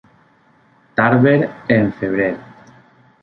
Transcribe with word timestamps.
Tarver 0.99 1.47
en 1.67 1.93
febrer. 1.99 2.31